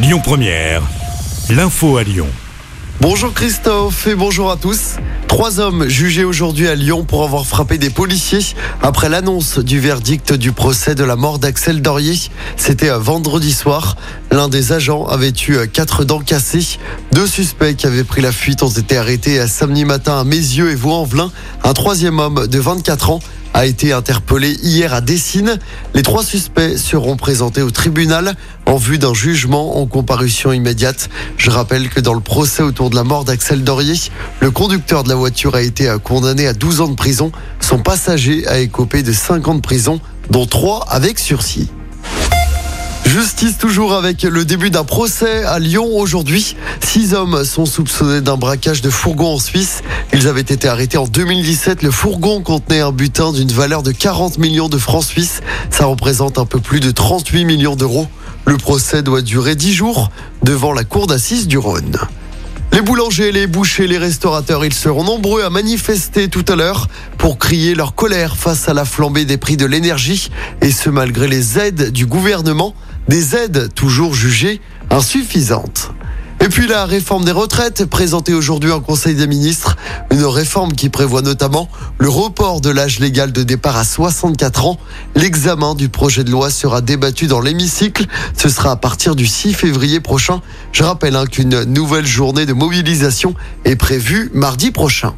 [0.00, 0.82] Lyon Première,
[1.50, 2.28] l'info à Lyon.
[3.00, 4.94] Bonjour Christophe et bonjour à tous.
[5.26, 10.32] Trois hommes jugés aujourd'hui à Lyon pour avoir frappé des policiers après l'annonce du verdict
[10.32, 12.16] du procès de la mort d'Axel Dorier.
[12.56, 13.96] C'était vendredi soir.
[14.30, 16.78] L'un des agents avait eu quatre dents cassées.
[17.10, 20.76] Deux suspects qui avaient pris la fuite ont été arrêtés samedi matin à Mézieux et
[20.76, 21.32] Vaux-en-Velin.
[21.64, 23.20] Un troisième homme de 24 ans
[23.58, 25.58] a été interpellé hier à Dessine.
[25.92, 28.36] Les trois suspects seront présentés au tribunal
[28.66, 31.08] en vue d'un jugement en comparution immédiate.
[31.36, 33.96] Je rappelle que dans le procès autour de la mort d'Axel Dorier,
[34.38, 37.32] le conducteur de la voiture a été condamné à 12 ans de prison.
[37.58, 41.68] Son passager a écopé de 5 ans de prison, dont 3 avec sursis.
[43.08, 46.56] Justice toujours avec le début d'un procès à Lyon aujourd'hui.
[46.84, 49.82] Six hommes sont soupçonnés d'un braquage de fourgon en Suisse.
[50.12, 51.82] Ils avaient été arrêtés en 2017.
[51.82, 55.40] Le fourgon contenait un butin d'une valeur de 40 millions de francs suisses.
[55.70, 58.08] Ça représente un peu plus de 38 millions d'euros.
[58.44, 60.10] Le procès doit durer 10 jours
[60.42, 61.96] devant la cour d'assises du Rhône.
[62.88, 67.74] Boulangers, les bouchers, les restaurateurs, ils seront nombreux à manifester tout à l'heure pour crier
[67.74, 70.30] leur colère face à la flambée des prix de l'énergie
[70.62, 72.74] et ce malgré les aides du gouvernement
[73.06, 75.90] des aides toujours jugées insuffisantes.
[76.48, 79.76] Et puis la réforme des retraites présentée aujourd'hui en Conseil des ministres,
[80.10, 81.68] une réforme qui prévoit notamment
[81.98, 84.78] le report de l'âge légal de départ à 64 ans.
[85.14, 88.06] L'examen du projet de loi sera débattu dans l'hémicycle.
[88.34, 90.40] Ce sera à partir du 6 février prochain.
[90.72, 93.34] Je rappelle hein, qu'une nouvelle journée de mobilisation
[93.66, 95.12] est prévue mardi prochain.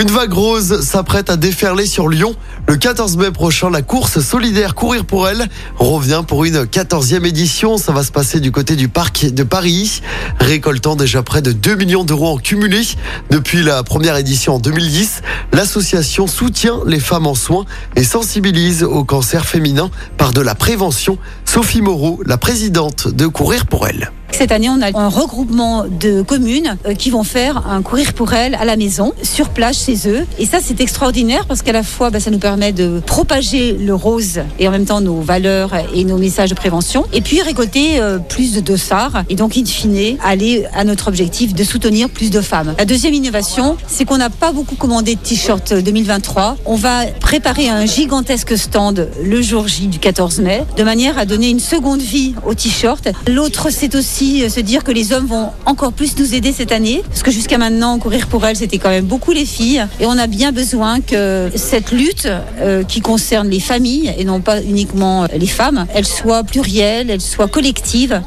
[0.00, 2.34] Une vague rose s'apprête à déferler sur Lyon.
[2.66, 7.76] Le 14 mai prochain, la course solidaire Courir pour elle revient pour une 14e édition.
[7.76, 10.00] Ça va se passer du côté du parc de Paris,
[10.38, 12.80] récoltant déjà près de 2 millions d'euros en cumulé.
[13.28, 15.20] Depuis la première édition en 2010,
[15.52, 21.18] l'association soutient les femmes en soins et sensibilise au cancer féminin par de la prévention.
[21.44, 24.10] Sophie Moreau, la présidente de Courir pour elle.
[24.32, 28.32] Cette année, on a un regroupement de communes euh, qui vont faire un courir pour
[28.32, 30.26] elles à la maison, sur place chez eux.
[30.38, 33.94] Et ça, c'est extraordinaire parce qu'à la fois, bah, ça nous permet de propager le
[33.94, 37.04] rose et en même temps nos valeurs et nos messages de prévention.
[37.12, 41.54] Et puis récolter euh, plus de dossards et donc, in fine, aller à notre objectif
[41.54, 42.74] de soutenir plus de femmes.
[42.78, 46.56] La deuxième innovation, c'est qu'on n'a pas beaucoup commandé de t-shirts 2023.
[46.64, 51.26] On va préparer un gigantesque stand le jour J du 14 mai, de manière à
[51.26, 53.08] donner une seconde vie aux t-shirts.
[53.28, 56.72] L'autre, c'est aussi euh, se dire que les hommes vont encore plus nous aider cette
[56.72, 60.06] année, parce que jusqu'à maintenant, courir pour elles, c'était quand même beaucoup les filles, et
[60.06, 62.28] on a bien besoin que cette lutte
[62.58, 67.20] euh, qui concerne les familles et non pas uniquement les femmes, elle soit plurielle, elle
[67.20, 68.20] soit collective.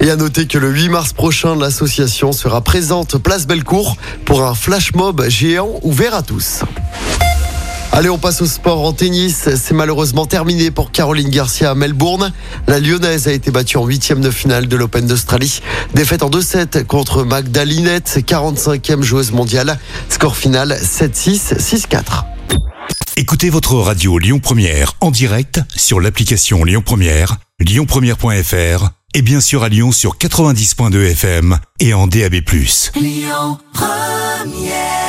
[0.00, 4.54] Et à noter que le 8 mars prochain, l'association sera présente place Bellecour pour un
[4.54, 6.60] flash mob géant ouvert à tous.
[7.96, 9.48] Allez, on passe au sport en tennis.
[9.56, 12.30] C'est malheureusement terminé pour Caroline Garcia à Melbourne.
[12.66, 15.62] La Lyonnaise a été battue en huitième de finale de l'Open d'Australie.
[15.94, 19.78] Défaite en 2-7 contre Magda Linette, 45e joueuse mondiale.
[20.10, 22.24] Score final 7-6, 6-4.
[23.16, 29.62] Écoutez votre radio Lyon Première en direct sur l'application Lyon Première, lyonpremière.fr et bien sûr
[29.62, 32.34] à Lyon sur 90.2 FM et en DAB+.
[32.94, 35.05] Lyon Première